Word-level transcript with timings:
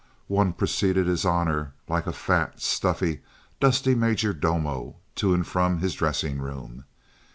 One 0.29 0.53
preceded 0.53 1.05
his 1.05 1.25
honor 1.25 1.75
like 1.87 2.07
a 2.07 2.11
fat, 2.11 2.59
stuffy, 2.59 3.21
dusty 3.59 3.93
majordomo 3.93 4.95
to 5.17 5.31
and 5.35 5.45
from 5.45 5.77
his 5.77 5.93
dressing 5.93 6.39
room. 6.39 6.85